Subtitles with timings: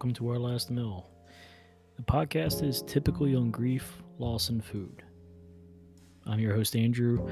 [0.00, 1.06] welcome to Our Last Meal.
[1.96, 5.02] The podcast is typically on grief, loss, and food.
[6.24, 7.28] I'm your host, Andrew.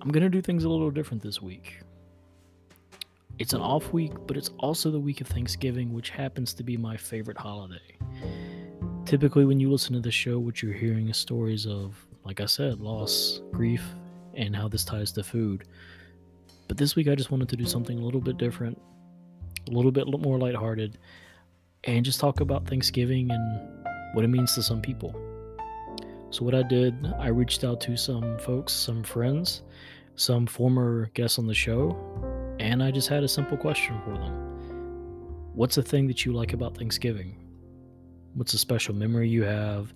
[0.00, 1.80] I'm going to do things a little different this week.
[3.40, 6.76] It's an off week, but it's also the week of Thanksgiving, which happens to be
[6.76, 7.98] my favorite holiday.
[9.04, 12.46] Typically, when you listen to the show, what you're hearing is stories of, like I
[12.46, 13.82] said, loss, grief,
[14.34, 15.66] and how this ties to food.
[16.68, 18.80] But this week, I just wanted to do something a little bit different,
[19.68, 20.96] a little bit more lighthearted,
[21.86, 23.60] and just talk about Thanksgiving and
[24.12, 25.14] what it means to some people.
[26.30, 29.62] So, what I did, I reached out to some folks, some friends,
[30.16, 31.96] some former guests on the show,
[32.58, 34.42] and I just had a simple question for them
[35.54, 37.36] What's the thing that you like about Thanksgiving?
[38.34, 39.94] What's a special memory you have?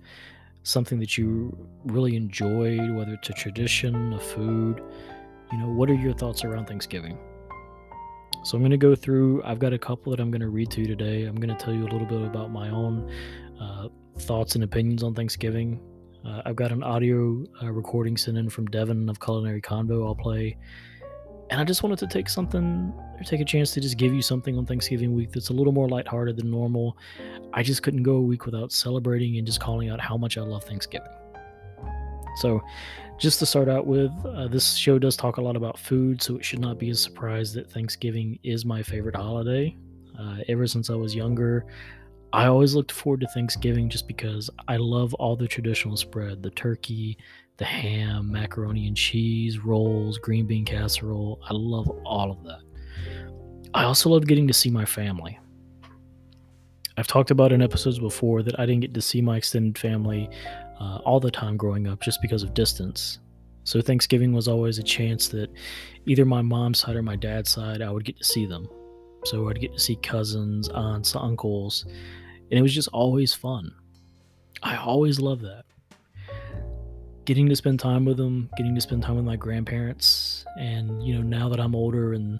[0.63, 1.55] Something that you
[1.85, 4.81] really enjoyed, whether it's a tradition, a food?
[5.51, 7.17] You know, what are your thoughts around Thanksgiving?
[8.43, 10.71] So I'm going to go through, I've got a couple that I'm going to read
[10.71, 11.25] to you today.
[11.25, 13.11] I'm going to tell you a little bit about my own
[13.59, 13.87] uh,
[14.19, 15.79] thoughts and opinions on Thanksgiving.
[16.25, 20.15] Uh, I've got an audio uh, recording sent in from Devin of Culinary Convo I'll
[20.15, 20.57] play.
[21.51, 24.21] And I just wanted to take something or take a chance to just give you
[24.21, 26.97] something on Thanksgiving week that's a little more lighthearted than normal.
[27.53, 30.41] I just couldn't go a week without celebrating and just calling out how much I
[30.41, 31.11] love Thanksgiving.
[32.41, 32.63] So,
[33.19, 36.37] just to start out with, uh, this show does talk a lot about food, so
[36.37, 39.75] it should not be a surprise that Thanksgiving is my favorite holiday.
[40.19, 41.67] Uh, ever since I was younger,
[42.33, 46.49] I always looked forward to Thanksgiving just because I love all the traditional spread the
[46.49, 47.17] turkey,
[47.57, 51.39] the ham, macaroni and cheese, rolls, green bean casserole.
[51.47, 52.61] I love all of that.
[53.75, 55.37] I also love getting to see my family.
[56.97, 60.29] I've talked about in episodes before that I didn't get to see my extended family
[60.81, 63.19] uh, all the time growing up just because of distance.
[63.63, 65.51] So Thanksgiving was always a chance that
[66.07, 68.67] either my mom's side or my dad's side, I would get to see them.
[69.25, 73.71] So I'd get to see cousins, aunts, uncles, and it was just always fun.
[74.63, 75.65] I always loved that.
[77.25, 81.13] Getting to spend time with them, getting to spend time with my grandparents, and you
[81.13, 82.39] know, now that I'm older and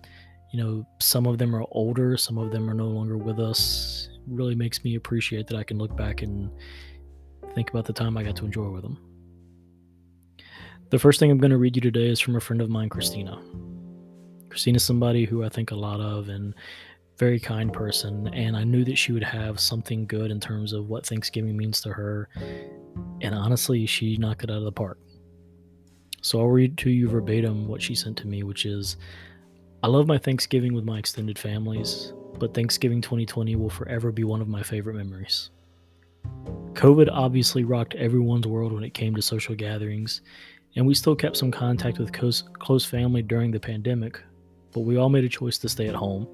[0.51, 4.09] you know, some of them are older, some of them are no longer with us,
[4.28, 6.51] really makes me appreciate that I can look back and
[7.51, 8.97] think about the time I got to enjoy with them.
[10.89, 12.89] The first thing I'm going to read you today is from a friend of mine,
[12.89, 13.41] Christina.
[14.50, 16.53] Christina's somebody who I think a lot of and
[17.17, 20.89] very kind person, and I knew that she would have something good in terms of
[20.89, 22.28] what Thanksgiving means to her.
[23.22, 24.97] And honestly, she knocked it out of the park.
[26.22, 28.97] So I'll read to you verbatim what she sent to me, which is
[29.83, 34.41] I love my Thanksgiving with my extended families, but Thanksgiving 2020 will forever be one
[34.41, 35.51] of my favorite memories.
[36.81, 40.22] COVID obviously rocked everyone's world when it came to social gatherings,
[40.75, 44.19] and we still kept some contact with close, close family during the pandemic,
[44.72, 46.28] but we all made a choice to stay at home.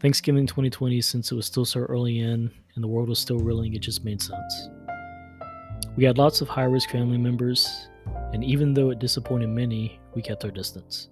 [0.00, 3.74] Thanksgiving 2020, since it was still so early in and the world was still reeling,
[3.74, 4.70] it just made sense.
[5.94, 7.90] We had lots of high risk family members,
[8.32, 11.10] and even though it disappointed many, we kept our distance.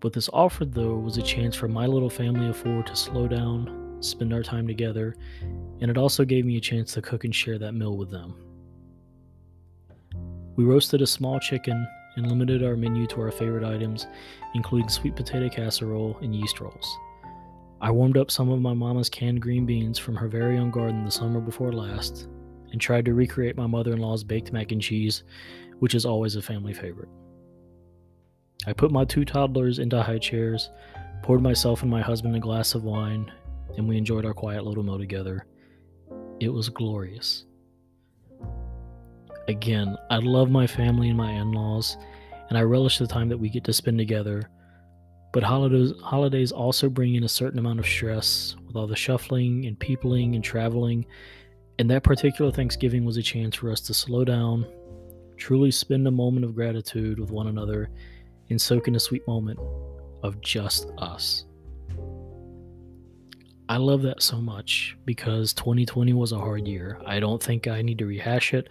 [0.00, 3.28] What this offered, though, was a chance for my little family of four to slow
[3.28, 5.14] down, spend our time together,
[5.80, 8.36] and it also gave me a chance to cook and share that meal with them.
[10.56, 14.06] We roasted a small chicken and limited our menu to our favorite items,
[14.54, 16.96] including sweet potato casserole and yeast rolls.
[17.80, 21.04] I warmed up some of my mama's canned green beans from her very own garden
[21.04, 22.28] the summer before last
[22.72, 25.22] and tried to recreate my mother in law's baked mac and cheese,
[25.80, 27.08] which is always a family favorite.
[28.66, 30.70] I put my two toddlers into high chairs,
[31.22, 33.30] poured myself and my husband a glass of wine,
[33.76, 35.46] and we enjoyed our quiet little meal together.
[36.40, 37.44] It was glorious.
[39.48, 41.96] Again, I love my family and my in laws,
[42.48, 44.48] and I relish the time that we get to spend together.
[45.32, 49.66] But holidays, holidays also bring in a certain amount of stress with all the shuffling
[49.66, 51.04] and peopling and traveling.
[51.78, 54.64] And that particular Thanksgiving was a chance for us to slow down,
[55.36, 57.90] truly spend a moment of gratitude with one another,
[58.50, 59.58] and soak in a sweet moment
[60.22, 61.44] of just us.
[63.66, 67.00] I love that so much because 2020 was a hard year.
[67.06, 68.68] I don't think I need to rehash it.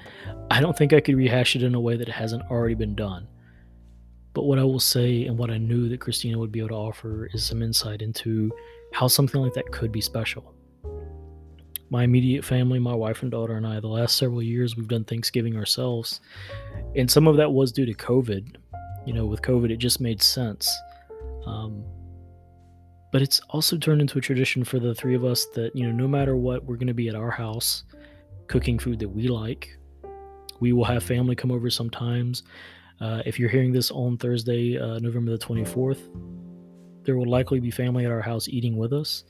[0.51, 3.28] I don't think I could rehash it in a way that hasn't already been done.
[4.34, 6.75] But what I will say and what I knew that Christina would be able to
[6.75, 8.51] offer is some insight into
[8.94, 10.54] how something like that could be special.
[11.90, 15.06] My immediate family, my wife and daughter, and I, the last several years, we've done
[15.06, 16.22] Thanksgiving ourselves.
[16.95, 18.57] And some of that was due to COVID.
[19.07, 20.72] You know, with COVID, it just made sense.
[21.48, 21.84] Um,
[23.13, 25.94] but it's also turned into a tradition for the three of us that you know
[25.94, 27.86] no matter what we're going to be at our house
[28.48, 29.77] cooking food that we like.
[30.60, 32.44] We will have family come over sometimes.
[33.00, 36.00] Uh, if you're hearing this on thursday uh, november the 24th
[37.04, 39.24] there will likely be family at our house eating with us.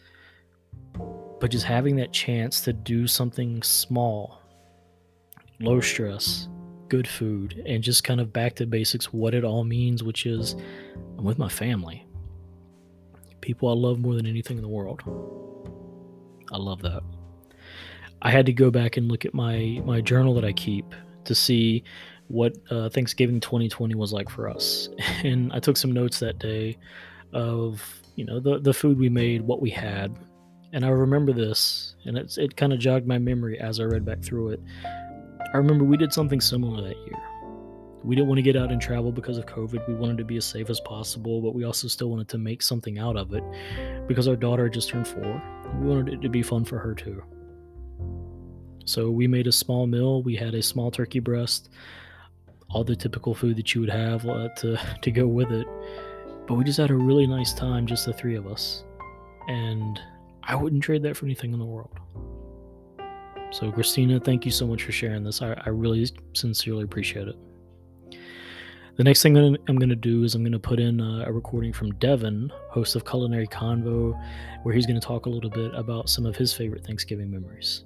[1.39, 4.39] But just having that chance to do something small,
[5.59, 6.47] low stress,
[6.87, 10.55] good food, and just kind of back to basics what it all means, which is
[11.17, 12.05] I'm with my family.
[13.43, 15.01] People I love more than anything in the world.
[16.53, 17.03] I love that.
[18.21, 20.85] I had to go back and look at my my journal that I keep
[21.25, 21.83] to see
[22.29, 24.87] what uh, Thanksgiving 2020 was like for us,
[25.25, 26.77] and I took some notes that day
[27.33, 27.83] of
[28.15, 30.15] you know the the food we made, what we had,
[30.71, 34.05] and I remember this, and it's it kind of jogged my memory as I read
[34.05, 34.61] back through it.
[35.53, 37.32] I remember we did something similar that year.
[38.03, 39.87] We didn't want to get out and travel because of COVID.
[39.87, 42.61] We wanted to be as safe as possible, but we also still wanted to make
[42.61, 43.43] something out of it
[44.07, 45.41] because our daughter just turned four.
[45.79, 47.23] We wanted it to be fun for her too.
[48.85, 50.21] So we made a small meal.
[50.21, 51.69] We had a small turkey breast,
[52.69, 55.67] all the typical food that you would have uh, to to go with it.
[56.45, 58.83] But we just had a really nice time, just the three of us,
[59.47, 59.97] and
[60.43, 61.97] I wouldn't trade that for anything in the world.
[63.51, 65.41] So Christina, thank you so much for sharing this.
[65.41, 67.35] I, I really sincerely appreciate it.
[68.95, 71.73] The next thing I'm going to do is I'm going to put in a, recording
[71.73, 74.13] from Devin, host of Culinary Convo,
[74.61, 77.85] where he's going to talk a little bit about some of his favorite Thanksgiving memories.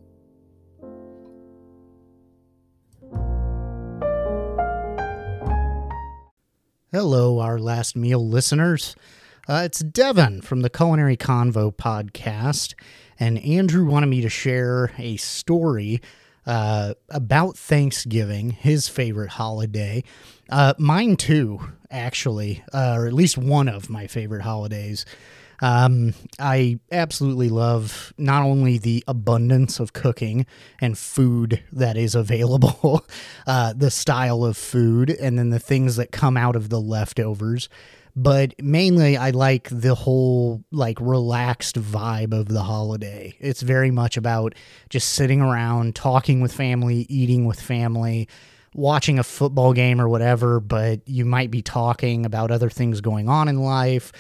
[6.92, 8.94] Hello, our last meal listeners.
[9.48, 12.74] Uh, it's Devin from the Culinary Convo podcast,
[13.18, 16.02] and Andrew wanted me to share a story
[16.48, 20.04] uh, about Thanksgiving, his favorite holiday.
[20.50, 21.60] Uh, mine too,
[21.92, 25.06] actually, uh, or at least one of my favorite holidays.
[25.60, 30.46] Um, I absolutely love not only the abundance of cooking
[30.80, 33.06] and food that is available,
[33.48, 37.70] uh, the style of food, and then the things that come out of the leftovers,
[38.18, 43.38] but mainly I like the whole like relaxed vibe of the holiday.
[43.40, 44.56] It's very much about
[44.90, 48.28] just sitting around, talking with family, eating with family
[48.74, 53.30] watching a football game or whatever, but you might be talking about other things going
[53.30, 54.12] on in life,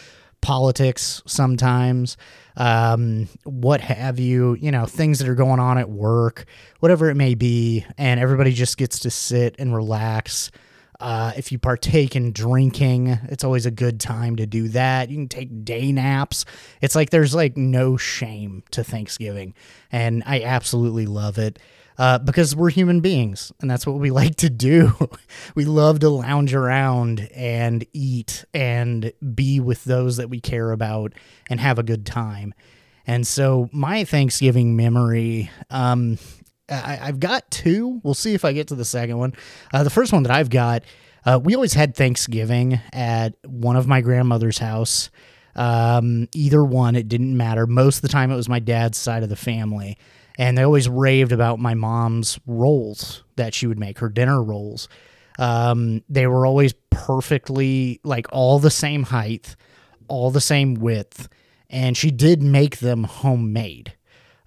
[0.42, 2.18] politics sometimes,
[2.56, 6.46] um, what have you, you know, things that are going on at work,
[6.80, 7.86] whatever it may be.
[7.98, 10.52] And everybody just gets to sit and relax.
[11.00, 15.10] Uh, if you partake in drinking, it's always a good time to do that.
[15.10, 16.46] You can take day naps.
[16.82, 19.54] It's like there's like no shame to Thanksgiving.
[19.92, 21.60] And I absolutely love it
[21.98, 24.94] uh, because we're human beings and that's what we like to do.
[25.56, 31.14] we love to lounge around and eat and be with those that we care about
[31.50, 32.54] and have a good time.
[33.10, 36.18] And so, my Thanksgiving memory, um,
[36.70, 38.02] I, have got two.
[38.04, 39.34] We'll see if I get to the second one.
[39.74, 40.84] Uh, the first one that I've got,
[41.26, 45.10] uh, we always had Thanksgiving at one of my grandmother's house.
[45.56, 47.66] Um, either one, it didn't matter.
[47.66, 49.98] Most of the time, it was my dad's side of the family
[50.38, 54.88] and they always raved about my mom's rolls that she would make her dinner rolls
[55.40, 59.56] um, they were always perfectly like all the same height
[60.08, 61.28] all the same width
[61.70, 63.94] and she did make them homemade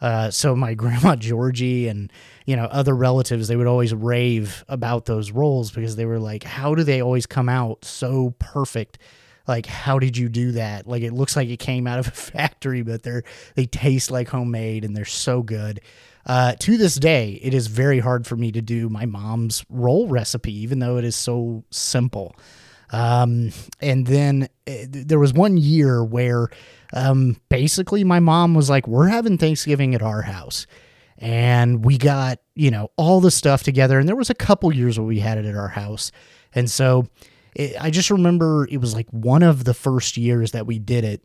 [0.01, 2.13] uh, so my grandma georgie and
[2.47, 6.43] you know other relatives they would always rave about those rolls because they were like
[6.43, 8.99] how do they always come out so perfect?
[9.47, 10.87] Like how did you do that?
[10.87, 13.23] Like it looks like it came out of a factory but they're
[13.55, 15.81] they taste like homemade and they're so good.
[16.27, 20.07] Uh, to this day it is very hard for me to do my mom's roll
[20.07, 22.37] recipe even though it is so simple
[22.93, 26.49] um, and then uh, there was one year where
[26.93, 30.67] um, basically my mom was like we're having thanksgiving at our house
[31.19, 34.99] and we got you know all the stuff together and there was a couple years
[34.99, 36.11] where we had it at our house
[36.55, 37.07] and so
[37.55, 41.05] it, I just remember it was like one of the first years that we did
[41.05, 41.25] it.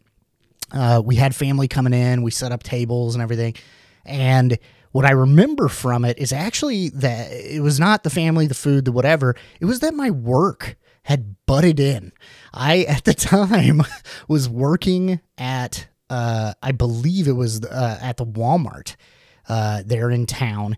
[0.72, 3.56] Uh, we had family coming in, we set up tables and everything.
[4.04, 4.58] And
[4.92, 8.86] what I remember from it is actually that it was not the family, the food,
[8.86, 9.36] the whatever.
[9.60, 12.12] It was that my work had butted in.
[12.54, 13.84] I, at the time,
[14.28, 18.96] was working at, uh, I believe it was uh, at the Walmart
[19.48, 20.78] uh, there in town.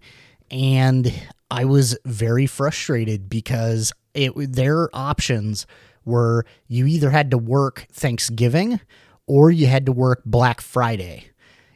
[0.52, 1.12] And
[1.50, 5.66] I was very frustrated because it their options
[6.04, 8.80] were you either had to work Thanksgiving
[9.28, 11.30] or you had to work Black Friday.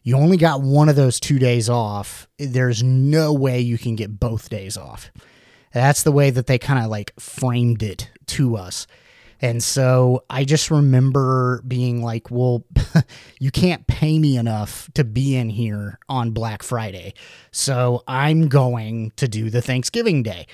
[0.03, 2.27] You only got one of those two days off.
[2.39, 5.11] There's no way you can get both days off.
[5.73, 8.87] That's the way that they kind of like framed it to us.
[9.41, 12.63] And so I just remember being like, well,
[13.39, 17.15] you can't pay me enough to be in here on Black Friday.
[17.51, 20.45] So I'm going to do the Thanksgiving Day.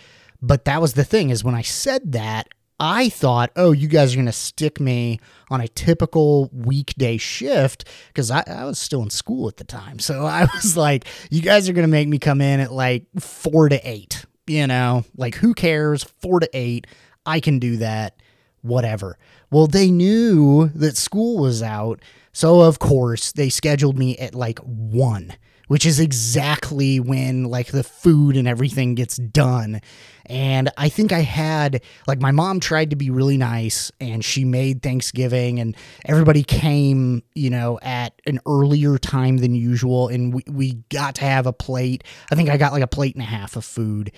[0.41, 2.48] But that was the thing is when I said that,
[2.79, 5.19] I thought, oh, you guys are going to stick me
[5.50, 9.98] on a typical weekday shift because I, I, was still in school at the time.
[9.98, 13.07] So I was like, you guys are going to make me come in at like
[13.19, 16.03] four to eight, you know, like who cares?
[16.03, 16.86] Four to eight.
[17.27, 18.19] I can do that,
[18.62, 19.17] whatever.
[19.51, 22.01] Well, they knew that school was out.
[22.31, 25.34] So, of course, they scheduled me at like one
[25.67, 29.81] which is exactly when like the food and everything gets done.
[30.25, 34.43] And I think I had like my mom tried to be really nice and she
[34.43, 40.43] made Thanksgiving and everybody came, you know, at an earlier time than usual and we,
[40.50, 42.03] we got to have a plate.
[42.31, 44.12] I think I got like a plate and a half of food.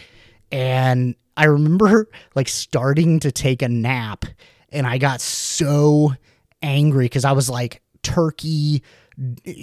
[0.51, 4.25] And I remember like starting to take a nap
[4.73, 6.13] and I got so
[6.61, 8.83] angry because I was like turkey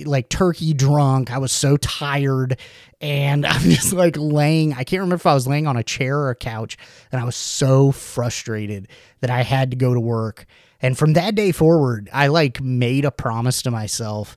[0.06, 1.30] like turkey drunk.
[1.30, 2.58] I was so tired
[3.02, 6.18] and I'm just like laying, I can't remember if I was laying on a chair
[6.18, 6.78] or a couch
[7.12, 8.88] and I was so frustrated
[9.20, 10.46] that I had to go to work.
[10.80, 14.34] And from that day forward, I like made a promise to myself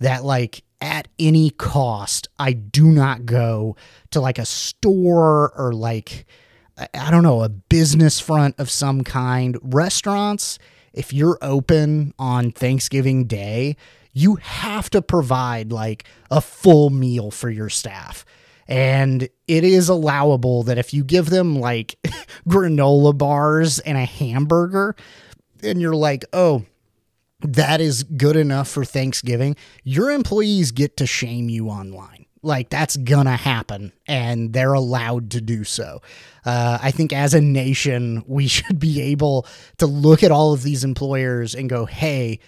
[0.00, 3.76] that like at any cost, I do not go
[4.10, 6.26] to like a store or like
[6.94, 9.58] I don't know, a business front of some kind.
[9.62, 10.58] Restaurants,
[10.92, 13.76] if you're open on Thanksgiving Day,
[14.12, 18.24] you have to provide like a full meal for your staff.
[18.66, 21.96] And it is allowable that if you give them like
[22.48, 24.94] granola bars and a hamburger,
[25.62, 26.64] and you're like, oh,
[27.40, 32.19] that is good enough for Thanksgiving, your employees get to shame you online.
[32.42, 36.00] Like that's gonna happen, and they're allowed to do so.
[36.44, 39.46] Uh, I think as a nation, we should be able
[39.78, 42.38] to look at all of these employers and go, hey,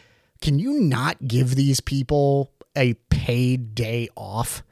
[0.41, 4.63] can you not give these people a paid day off?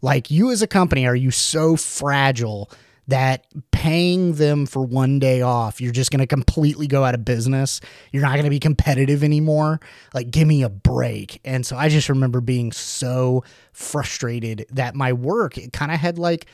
[0.00, 2.70] Like you as a company, are you so fragile
[3.08, 7.24] that paying them for one day off, you're just going to completely go out of
[7.24, 7.80] business?
[8.12, 9.80] You're not going to be competitive anymore?
[10.14, 11.40] Like, give me a break.
[11.44, 16.18] And so I just remember being so frustrated that my work, it kind of had
[16.18, 16.46] like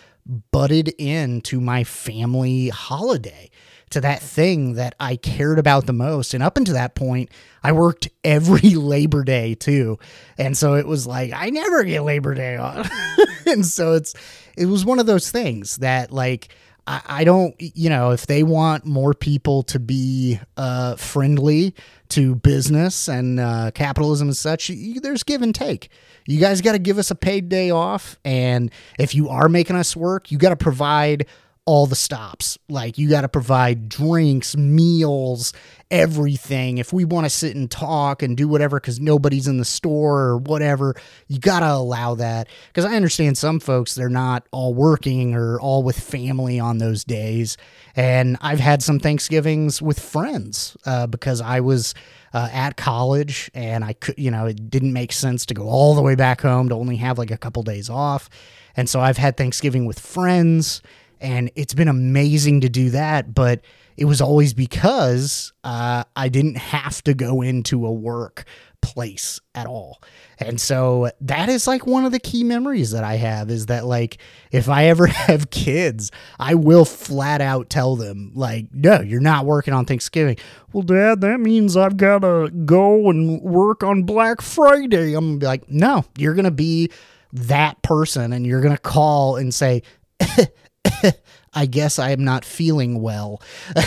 [0.50, 3.50] butted into my family holiday
[3.90, 6.34] to that thing that I cared about the most.
[6.34, 7.30] And up until that point,
[7.62, 9.98] I worked every Labor Day too.
[10.36, 12.90] And so it was like, I never get Labor Day off.
[13.46, 14.14] and so it's,
[14.56, 16.48] it was one of those things that like,
[16.88, 21.74] I, I don't, you know, if they want more people to be uh, friendly
[22.10, 25.90] to business and uh, capitalism and such, you, there's give and take.
[26.26, 28.18] You guys got to give us a paid day off.
[28.24, 31.26] And if you are making us work, you got to provide
[31.68, 32.56] all the stops.
[32.70, 35.52] Like you got to provide drinks, meals,
[35.90, 36.78] everything.
[36.78, 40.20] If we want to sit and talk and do whatever because nobody's in the store
[40.20, 40.94] or whatever,
[41.26, 42.48] you got to allow that.
[42.68, 47.04] Because I understand some folks, they're not all working or all with family on those
[47.04, 47.58] days.
[47.94, 51.94] And I've had some Thanksgivings with friends uh, because I was.
[52.34, 55.94] Uh, at college, and I could, you know, it didn't make sense to go all
[55.94, 58.28] the way back home to only have like a couple days off.
[58.76, 60.82] And so I've had Thanksgiving with friends,
[61.20, 63.34] and it's been amazing to do that.
[63.34, 63.60] But
[63.96, 68.44] it was always because uh, I didn't have to go into a work
[68.80, 70.00] place at all.
[70.38, 73.84] And so that is like one of the key memories that I have is that
[73.86, 74.18] like
[74.52, 79.46] if I ever have kids, I will flat out tell them like no, you're not
[79.46, 80.36] working on Thanksgiving.
[80.72, 85.14] Well, dad, that means I've got to go and work on Black Friday.
[85.14, 86.90] I'm to be like, "No, you're to be
[87.32, 89.82] that person and you're to call and say
[91.54, 93.42] I guess I am not feeling well.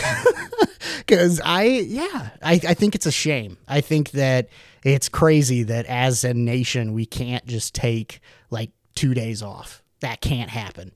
[0.97, 3.57] Because I, yeah, I, I think it's a shame.
[3.67, 4.49] I think that
[4.83, 9.83] it's crazy that as a nation, we can't just take like two days off.
[9.99, 10.91] That can't happen.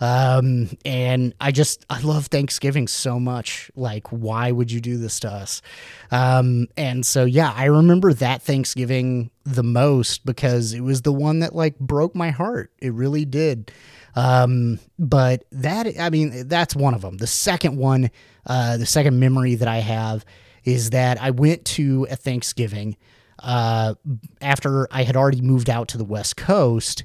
[0.00, 3.70] Um, and I just, I love Thanksgiving so much.
[3.74, 5.62] Like, why would you do this to us?
[6.10, 11.38] Um, and so, yeah, I remember that Thanksgiving the most because it was the one
[11.38, 12.72] that like broke my heart.
[12.80, 13.72] It really did.
[14.16, 17.18] Um, but that, I mean, that's one of them.
[17.18, 18.10] The second one,
[18.46, 20.24] uh, the second memory that I have
[20.64, 22.96] is that I went to a Thanksgiving
[23.38, 23.94] uh,
[24.40, 27.04] after I had already moved out to the West Coast.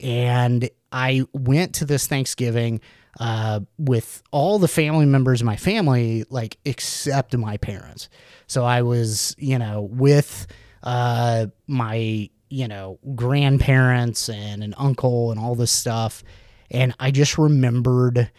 [0.00, 2.80] And I went to this Thanksgiving
[3.18, 8.08] uh, with all the family members of my family, like except my parents.
[8.46, 10.46] So I was, you know, with
[10.82, 16.22] uh, my, you know, grandparents and an uncle and all this stuff.
[16.70, 18.30] And I just remembered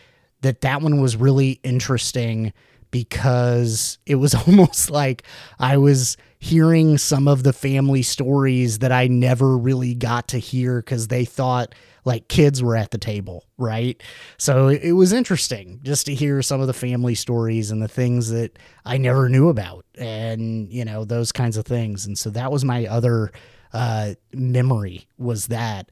[0.42, 2.54] that that one was really interesting
[2.92, 5.24] because it was almost like
[5.60, 10.82] I was hearing some of the family stories that I never really got to hear
[10.82, 14.02] because they thought like kids were at the table, right?
[14.38, 18.32] So it was interesting just to hear some of the family stories and the things
[18.32, 22.08] that I never knew about and, you know, those kinds of things.
[22.08, 23.32] And so that was my other
[23.74, 25.90] uh, memory was that.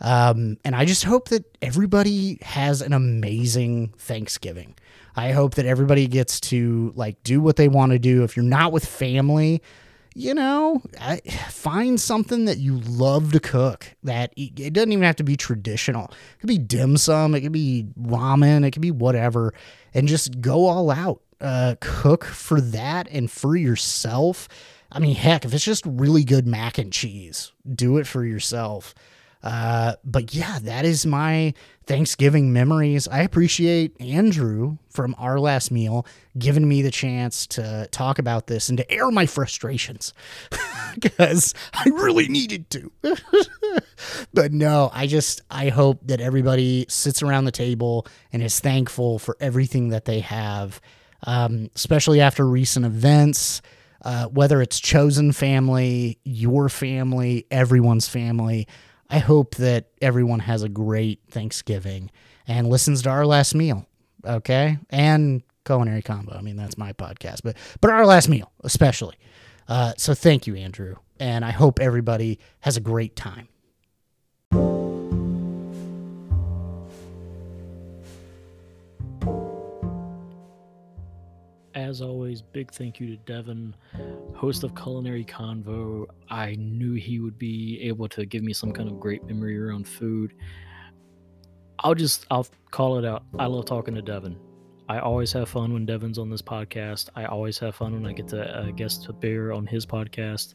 [0.00, 4.74] Um, and I just hope that everybody has an amazing Thanksgiving.
[5.14, 8.24] I hope that everybody gets to like do what they want to do.
[8.24, 9.62] If you're not with family,
[10.14, 10.82] you know,
[11.48, 13.94] find something that you love to cook.
[14.02, 16.06] That it doesn't even have to be traditional.
[16.06, 19.54] It could be dim sum, it could be ramen, it could be whatever,
[19.94, 21.22] and just go all out.
[21.40, 24.48] Uh, cook for that and for yourself.
[24.92, 28.94] I mean, heck, if it's just really good mac and cheese, do it for yourself.
[29.42, 31.52] Uh, but yeah, that is my
[31.86, 33.08] Thanksgiving memories.
[33.08, 36.06] I appreciate Andrew from our last meal
[36.38, 40.14] giving me the chance to talk about this and to air my frustrations
[41.00, 42.92] because I really needed to.
[44.34, 49.18] but no, I just I hope that everybody sits around the table and is thankful
[49.18, 50.80] for everything that they have,
[51.24, 53.60] um, especially after recent events.
[54.02, 58.66] Uh, whether it's chosen family, your family, everyone's family.
[59.08, 62.10] I hope that everyone has a great Thanksgiving
[62.46, 63.86] and listens to our last meal.
[64.24, 64.78] Okay.
[64.90, 66.36] And Culinary Convo.
[66.36, 69.16] I mean, that's my podcast, but, but our last meal, especially.
[69.68, 70.96] Uh, so thank you, Andrew.
[71.20, 73.48] And I hope everybody has a great time.
[81.92, 83.76] As always, big thank you to Devin,
[84.34, 86.06] host of Culinary Convo.
[86.30, 89.86] I knew he would be able to give me some kind of great memory around
[89.86, 90.32] food.
[91.80, 93.24] I'll just I'll call it out.
[93.38, 94.38] I love talking to Devin.
[94.88, 97.10] I always have fun when Devin's on this podcast.
[97.14, 100.54] I always have fun when I get to uh, guest appear on his podcast.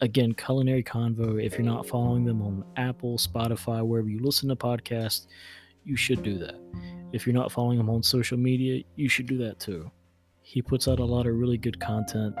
[0.00, 1.44] Again, Culinary Convo.
[1.44, 5.26] If you're not following them on Apple, Spotify, wherever you listen to podcasts,
[5.84, 6.54] you should do that.
[7.12, 9.90] If you're not following them on social media, you should do that too.
[10.42, 12.36] He puts out a lot of really good content.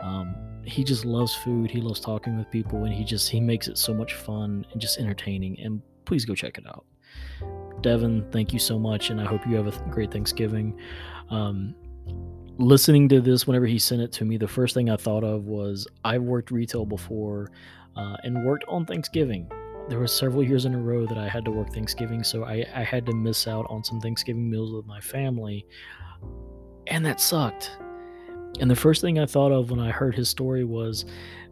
[0.00, 1.70] Um, he just loves food.
[1.70, 4.80] He loves talking with people, and he just he makes it so much fun and
[4.80, 5.58] just entertaining.
[5.60, 6.84] And please go check it out.
[7.82, 10.78] Devin, thank you so much, and I hope you have a great Thanksgiving.
[11.30, 11.74] Um,
[12.58, 15.44] listening to this, whenever he sent it to me, the first thing I thought of
[15.44, 17.50] was I've worked retail before
[17.96, 19.50] uh, and worked on Thanksgiving.
[19.88, 22.64] There were several years in a row that I had to work Thanksgiving, so I,
[22.74, 25.66] I had to miss out on some Thanksgiving meals with my family
[26.86, 27.70] and that sucked.
[28.60, 31.04] And the first thing I thought of when I heard his story was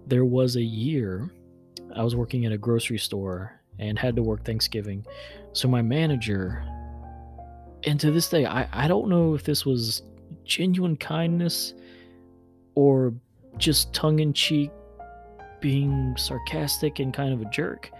[0.06, 1.30] there was a year
[1.94, 5.04] I was working at a grocery store and had to work Thanksgiving.
[5.52, 6.62] So my manager,
[7.84, 10.02] and to this day, I, I don't know if this was
[10.44, 11.74] genuine kindness
[12.74, 13.14] or
[13.56, 14.70] just tongue in cheek
[15.60, 17.90] being sarcastic and kind of a jerk.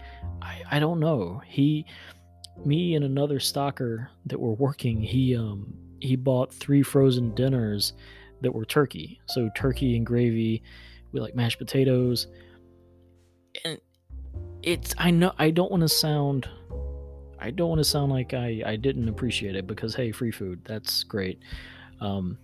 [0.40, 1.42] I, I don't know.
[1.46, 1.86] He,
[2.64, 7.92] me and another stocker that were working, he, um, he bought three frozen dinners
[8.40, 9.20] that were turkey.
[9.26, 10.62] So turkey and gravy
[11.12, 12.26] with like mashed potatoes.
[13.64, 13.80] And
[14.62, 16.48] it's I know I don't want to sound
[17.38, 20.60] I don't want to sound like I I didn't appreciate it because hey, free food,
[20.64, 21.40] that's great.
[22.00, 22.38] Um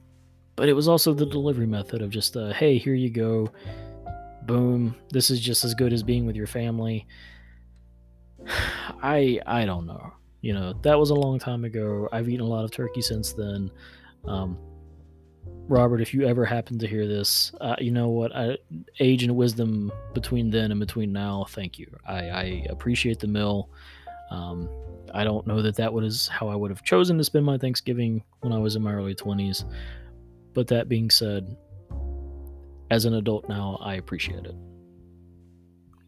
[0.56, 3.50] but it was also the delivery method of just uh hey, here you go.
[4.42, 4.94] Boom.
[5.10, 7.06] This is just as good as being with your family.
[9.02, 12.08] I I don't know you know that was a long time ago.
[12.12, 13.70] I've eaten a lot of turkey since then.
[14.26, 14.58] Um,
[15.68, 18.34] robert if you ever happen to hear this uh, you know what?
[18.34, 18.56] I,
[19.00, 21.86] age and wisdom between then and between now thank you.
[22.06, 23.68] I, I appreciate the mill.
[24.30, 24.68] Um,
[25.14, 28.24] i don't know that that was how i would have chosen to spend my thanksgiving
[28.40, 29.64] when i was in my early 20s
[30.52, 31.56] but that being said
[32.90, 34.54] as an adult now i appreciate it.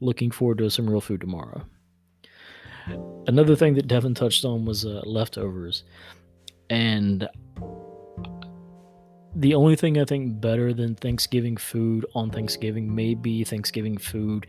[0.00, 1.64] Looking forward to some real food tomorrow
[3.26, 5.84] Another thing that Devin touched on was uh, leftovers.
[6.70, 7.28] And
[9.34, 14.46] the only thing I think better than Thanksgiving food on Thanksgiving may be Thanksgiving food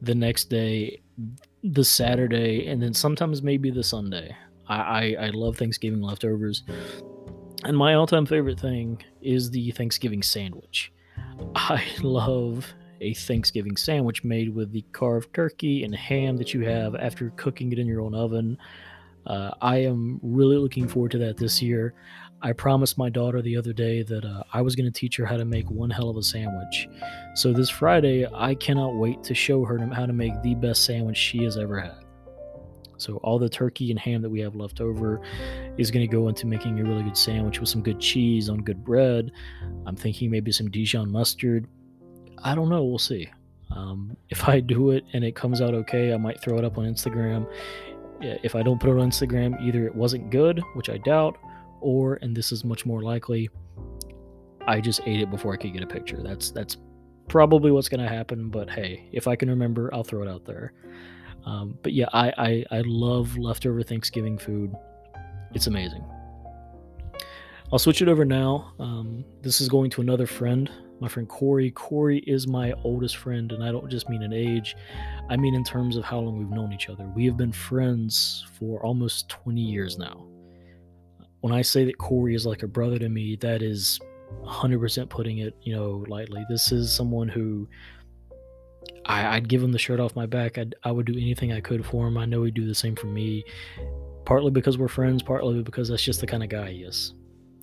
[0.00, 1.00] the next day,
[1.64, 4.36] the Saturday, and then sometimes maybe the Sunday.
[4.68, 6.62] I, I, I love Thanksgiving leftovers.
[7.64, 10.92] And my all time favorite thing is the Thanksgiving sandwich.
[11.54, 16.94] I love a Thanksgiving sandwich made with the carved turkey and ham that you have
[16.94, 18.58] after cooking it in your own oven.
[19.26, 21.94] Uh, I am really looking forward to that this year.
[22.40, 25.26] I promised my daughter the other day that uh, I was going to teach her
[25.26, 26.88] how to make one hell of a sandwich.
[27.34, 31.16] So this Friday, I cannot wait to show her how to make the best sandwich
[31.16, 32.04] she has ever had.
[32.96, 35.20] So all the turkey and ham that we have left over
[35.76, 38.58] is going to go into making a really good sandwich with some good cheese on
[38.58, 39.30] good bread.
[39.86, 41.66] I'm thinking maybe some Dijon mustard,
[42.44, 42.84] I don't know.
[42.84, 43.28] We'll see.
[43.70, 46.78] Um, if I do it and it comes out okay, I might throw it up
[46.78, 47.46] on Instagram.
[48.20, 51.38] if I don't put it on Instagram, either it wasn't good, which I doubt,
[51.80, 53.48] or and this is much more likely,
[54.66, 56.20] I just ate it before I could get a picture.
[56.22, 56.76] That's that's
[57.28, 58.48] probably what's going to happen.
[58.50, 60.72] But hey, if I can remember, I'll throw it out there.
[61.46, 64.74] Um, but yeah, I, I I love leftover Thanksgiving food.
[65.54, 66.04] It's amazing.
[67.72, 68.72] I'll switch it over now.
[68.78, 71.70] Um, this is going to another friend, my friend Corey.
[71.70, 74.76] Corey is my oldest friend, and I don't just mean in age,
[75.28, 77.04] I mean in terms of how long we've known each other.
[77.14, 80.26] We have been friends for almost 20 years now.
[81.40, 84.00] When I say that Corey is like a brother to me, that is
[84.44, 86.44] 100% putting it, you know, lightly.
[86.48, 87.68] This is someone who
[89.06, 90.58] I, would give him the shirt off my back.
[90.58, 92.18] I'd, I would do anything I could for him.
[92.18, 93.44] I know he'd do the same for me,
[94.24, 97.14] partly because we're friends, partly because that's just the kind of guy he is.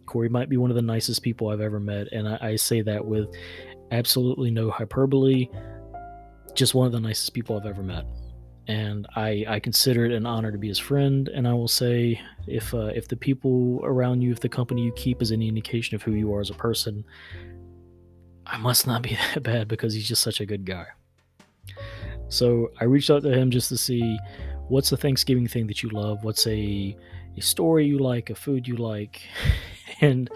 [0.05, 2.81] Corey might be one of the nicest people I've ever met, and I, I say
[2.81, 3.27] that with
[3.91, 5.49] absolutely no hyperbole.
[6.53, 8.05] Just one of the nicest people I've ever met,
[8.67, 11.27] and I I consider it an honor to be his friend.
[11.27, 14.93] And I will say, if uh, if the people around you, if the company you
[14.93, 17.03] keep is any indication of who you are as a person,
[18.45, 20.85] I must not be that bad because he's just such a good guy.
[22.29, 24.17] So I reached out to him just to see
[24.67, 26.23] what's the Thanksgiving thing that you love.
[26.23, 26.95] What's a
[27.37, 29.21] a story you like, a food you like,
[30.01, 30.29] and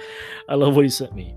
[0.48, 1.36] I love what he sent me.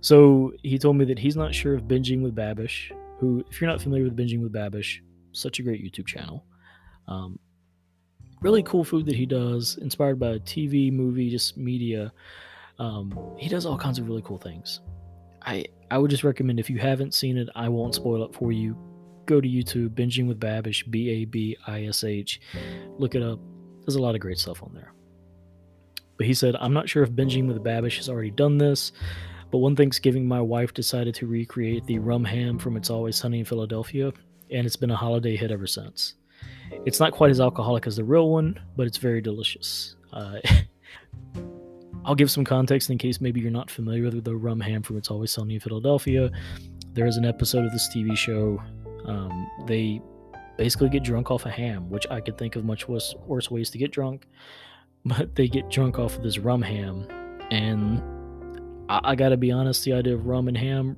[0.00, 3.70] So he told me that he's not sure if Binging with Babish, who, if you're
[3.70, 4.98] not familiar with Binging with Babish,
[5.32, 6.44] such a great YouTube channel.
[7.08, 7.38] Um,
[8.42, 12.12] really cool food that he does, inspired by TV, movie, just media.
[12.78, 14.80] Um, he does all kinds of really cool things.
[15.42, 18.52] I I would just recommend if you haven't seen it, I won't spoil it for
[18.52, 18.76] you.
[19.26, 22.40] Go to YouTube, Binging with Babish, B A B I S H.
[22.98, 23.38] Look it up.
[23.80, 24.92] There's a lot of great stuff on there.
[26.16, 28.92] But he said, I'm not sure if Binging with Babish has already done this,
[29.50, 33.40] but one Thanksgiving, my wife decided to recreate the rum ham from It's Always Sunny
[33.40, 34.12] in Philadelphia,
[34.50, 36.14] and it's been a holiday hit ever since.
[36.84, 39.96] It's not quite as alcoholic as the real one, but it's very delicious.
[40.12, 40.38] Uh,
[42.04, 44.98] I'll give some context in case maybe you're not familiar with the rum ham from
[44.98, 46.30] It's Always Sunny in Philadelphia.
[46.92, 48.62] There is an episode of this TV show.
[49.06, 50.00] Um, they
[50.58, 53.70] basically get drunk off a ham, which I could think of much worse, worse ways
[53.70, 54.26] to get drunk
[55.04, 57.06] but they get drunk off of this rum ham.
[57.50, 58.02] And
[58.88, 60.96] I, I gotta be honest, the idea of rum and ham,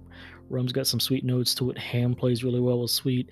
[0.48, 1.78] rum's got some sweet notes to it.
[1.78, 3.30] Ham plays really well with sweet.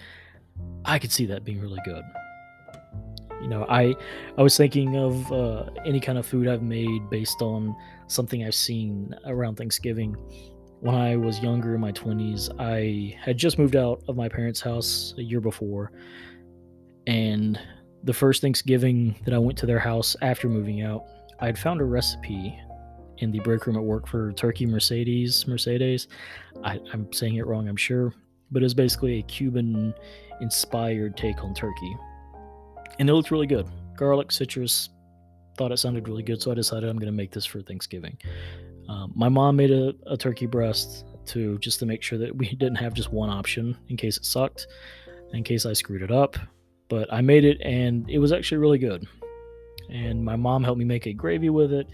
[0.84, 2.04] I could see that being really good.
[3.40, 3.94] You know, I
[4.38, 8.54] I was thinking of uh, any kind of food I've made based on something I've
[8.54, 10.16] seen around Thanksgiving.
[10.80, 14.60] When I was younger in my 20s, I had just moved out of my parents'
[14.60, 15.92] house a year before,
[17.06, 17.58] and
[18.04, 21.06] the first Thanksgiving that I went to their house after moving out,
[21.40, 22.58] I had found a recipe
[23.18, 25.46] in the break room at work for turkey Mercedes.
[25.48, 26.08] Mercedes.
[26.62, 28.12] I, am saying it wrong, I'm sure,
[28.50, 29.94] but it was basically a Cuban
[30.40, 31.96] inspired take on turkey.
[32.98, 33.66] And it looked really good.
[33.96, 34.90] Garlic, citrus,
[35.56, 38.18] thought it sounded really good, so I decided I'm going to make this for Thanksgiving.
[38.88, 42.48] Um, my mom made a, a turkey breast too, just to make sure that we
[42.56, 44.66] didn't have just one option in case it sucked,
[45.32, 46.36] in case I screwed it up
[46.88, 49.06] but I made it and it was actually really good.
[49.90, 51.88] And my mom helped me make a gravy with it.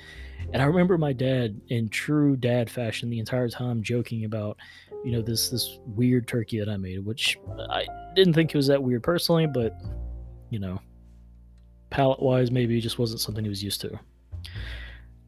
[0.53, 4.57] And I remember my dad, in true dad fashion, the entire time joking about,
[5.05, 7.39] you know, this this weird turkey that I made, which
[7.71, 9.75] I didn't think it was that weird personally, but
[10.51, 10.81] you know,
[11.91, 13.99] palate wise, maybe it just wasn't something he was used to.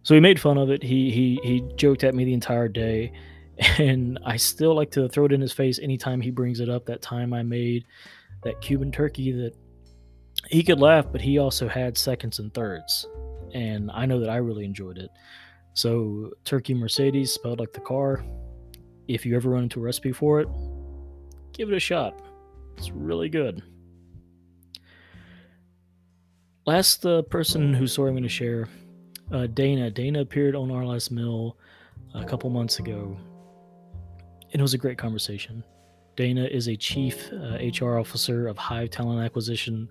[0.03, 0.83] So he made fun of it.
[0.83, 3.13] He he he joked at me the entire day,
[3.79, 6.87] and I still like to throw it in his face anytime he brings it up.
[6.87, 7.85] That time I made
[8.43, 9.55] that Cuban turkey that
[10.49, 13.07] he could laugh, but he also had seconds and thirds.
[13.55, 15.11] And I know that I really enjoyed it.
[15.75, 18.25] So, Turkey Mercedes, spelled like the car.
[19.09, 20.49] If you ever run into a recipe for it,
[21.53, 22.21] give it a shot.
[22.77, 23.63] It's really good.
[26.67, 28.69] Last uh, person whose story I'm going to share,
[29.33, 29.91] uh, Dana.
[29.91, 31.57] Dana appeared on Our Last Meal
[32.15, 33.17] a couple months ago,
[34.53, 35.65] and it was a great conversation.
[36.15, 39.89] Dana is a chief uh, HR officer of Hive Talent Acquisition.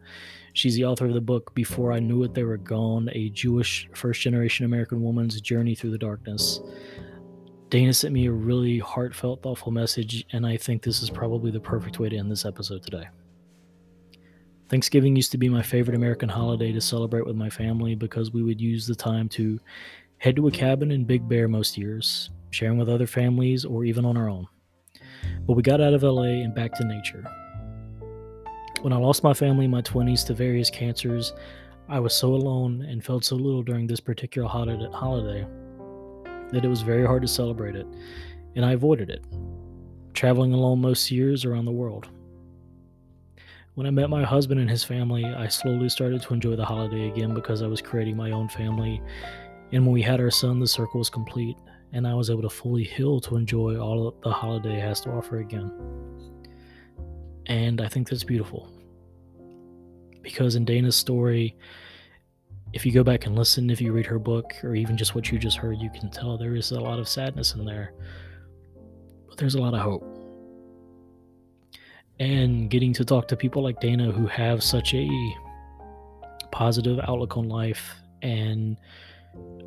[0.54, 3.90] She's the author of the book Before I Knew It They Were Gone A Jewish
[3.94, 6.62] First Generation American Woman's Journey Through the Darkness.
[7.70, 11.60] Dana sent me a really heartfelt, thoughtful message, and I think this is probably the
[11.60, 13.08] perfect way to end this episode today.
[14.70, 18.44] Thanksgiving used to be my favorite American holiday to celebrate with my family because we
[18.44, 19.60] would use the time to
[20.20, 24.06] head to a cabin in Big Bear most years, sharing with other families or even
[24.06, 24.48] on our own.
[25.48, 27.24] But we got out of LA and back to nature.
[28.82, 31.34] When I lost my family in my 20s to various cancers,
[31.90, 35.46] I was so alone and felt so little during this particular holiday
[36.52, 37.86] that it was very hard to celebrate it,
[38.56, 39.24] and I avoided it,
[40.14, 42.10] traveling alone most years around the world.
[43.76, 47.08] When I met my husband and his family, I slowly started to enjoy the holiday
[47.08, 49.02] again because I was creating my own family.
[49.72, 51.56] And when we had our son, the circle was complete,
[51.94, 55.40] and I was able to fully heal to enjoy all the holiday has to offer
[55.40, 55.72] again.
[57.48, 58.70] And I think that's beautiful.
[60.22, 61.56] Because in Dana's story,
[62.74, 65.32] if you go back and listen, if you read her book, or even just what
[65.32, 67.94] you just heard, you can tell there is a lot of sadness in there.
[69.28, 70.22] But there's a lot of hope
[72.22, 75.10] and getting to talk to people like Dana who have such a
[76.52, 78.78] positive outlook on life and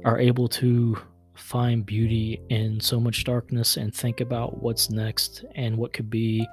[0.04, 0.96] are able to
[1.34, 6.46] find beauty in so much darkness and think about what's next and what could be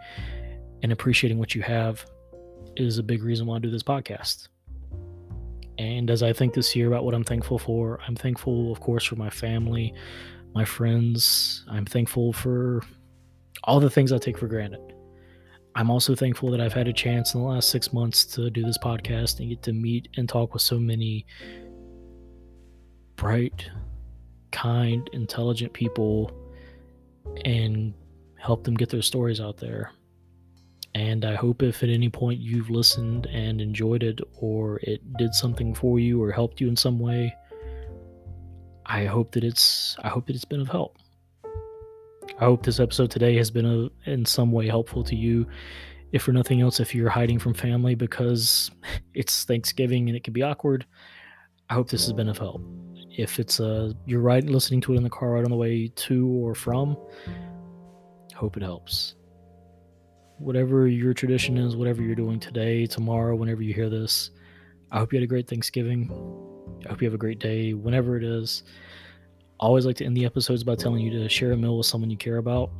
[0.83, 2.05] and appreciating what you have
[2.75, 4.47] is a big reason why I do this podcast.
[5.77, 9.03] And as I think this year about what I'm thankful for, I'm thankful, of course,
[9.05, 9.93] for my family,
[10.53, 11.65] my friends.
[11.69, 12.81] I'm thankful for
[13.63, 14.81] all the things I take for granted.
[15.75, 18.63] I'm also thankful that I've had a chance in the last six months to do
[18.63, 21.25] this podcast and get to meet and talk with so many
[23.15, 23.69] bright,
[24.51, 26.31] kind, intelligent people
[27.45, 27.93] and
[28.37, 29.91] help them get their stories out there.
[30.93, 35.33] And I hope if at any point you've listened and enjoyed it, or it did
[35.33, 37.33] something for you, or helped you in some way,
[38.85, 40.97] I hope that it's I hope that it's been of help.
[42.39, 45.47] I hope this episode today has been a, in some way helpful to you.
[46.11, 48.69] If for nothing else, if you're hiding from family because
[49.13, 50.85] it's Thanksgiving and it can be awkward,
[51.69, 52.61] I hope this has been of help.
[53.21, 55.87] If it's uh, you're right listening to it in the car right on the way
[55.87, 56.97] to or from,
[58.35, 59.15] hope it helps.
[60.39, 64.31] Whatever your tradition is, whatever you're doing today, tomorrow, whenever you hear this,
[64.91, 66.09] I hope you had a great Thanksgiving.
[66.85, 68.63] I hope you have a great day, whenever it is
[69.59, 72.09] always like to end the episodes by telling you to share a meal with someone
[72.09, 72.71] you care about.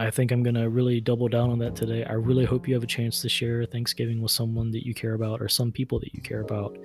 [0.00, 2.04] I think I'm going to really double down on that today.
[2.04, 5.14] I really hope you have a chance to share Thanksgiving with someone that you care
[5.14, 6.76] about or some people that you care about.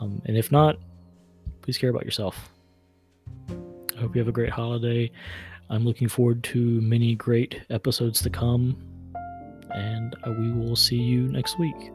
[0.00, 0.76] Um, and if not,
[1.62, 2.50] please care about yourself.
[3.48, 5.10] I hope you have a great holiday.
[5.68, 8.76] I'm looking forward to many great episodes to come,
[9.74, 11.92] and we will see you next week.